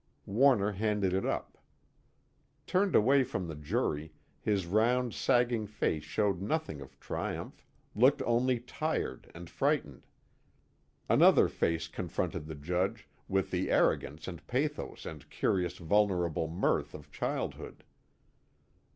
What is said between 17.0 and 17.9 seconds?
childhood.